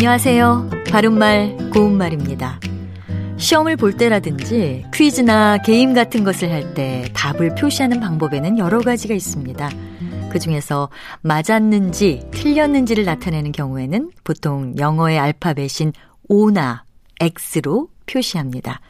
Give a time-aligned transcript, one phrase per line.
[0.00, 0.70] 안녕하세요.
[0.92, 2.60] 바른말, 고운말입니다.
[3.36, 9.68] 시험을 볼 때라든지 퀴즈나 게임 같은 것을 할 때 답을 표시하는 방법에는 여러 가지가 있습니다.
[10.30, 10.88] 그 중에서
[11.22, 15.92] 맞았는지 틀렸는지를 나타내는 경우에는 보통 영어의 알파벳인
[16.28, 16.84] O나
[17.20, 18.80] X로 표시합니다.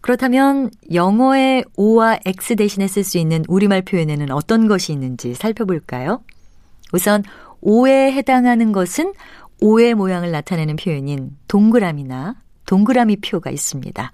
[0.00, 6.22] 그렇다면 영어의 O와 X 대신에 쓸 수 있는 우리말 표현에는 어떤 것이 있는지 살펴볼까요?
[6.92, 7.24] 우선
[7.62, 9.12] O에 해당하는 것은
[9.60, 14.12] O의 모양을 나타내는 표현인 동그라미나 동그라미 표가 있습니다.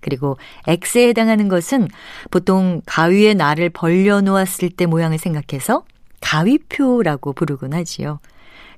[0.00, 1.88] 그리고 X에 해당하는 것은
[2.30, 5.84] 보통 가위에 날을 벌려 놓았을 때 모양을 생각해서
[6.20, 8.20] 가위표라고 부르곤 하지요.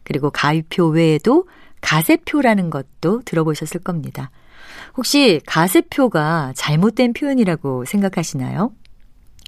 [0.02, 1.46] 그리고 가위표 외에도
[1.80, 4.30] 가세표라는 것도 들어보셨을 겁니다.
[4.96, 8.72] 혹시 가세표가 잘못된 표현이라고 생각하시나요?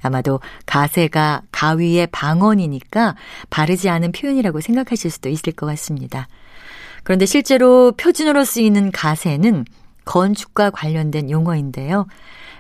[0.04, 3.16] 아마도 가세가 가위의 방언이니까
[3.50, 6.28] 바르지 않은 표현이라고 생각하실 수도 있을 것 같습니다.
[7.02, 9.64] 그런데 실제로 표준어로 쓰이는 가세는
[10.04, 12.06] 건축과 관련된 용어인데요.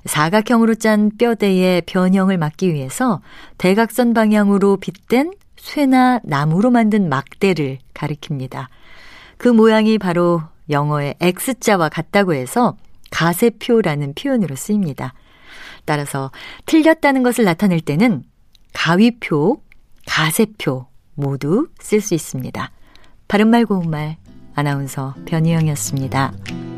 [0.06, 3.20] 사각형으로 짠 뼈대의 변형을 막기 위해서
[3.58, 8.66] 대각선 방향으로 빗댄 쇠나 나무로 만든 막대를 가리킵니다.
[9.38, 12.76] 그 모양이 바로 영어의 X자와 같다고 해서
[13.10, 15.14] 가세표라는 표현으로 쓰입니다.
[15.84, 16.30] 따라서
[16.66, 18.24] 틀렸다는 것을 나타낼 때는
[18.72, 19.62] 가위표,
[20.06, 22.70] 가세표 모두 쓸 수 있습니다.
[23.28, 24.16] 바른말 고운말
[24.54, 26.73] 아나운서 변희영이었습니다.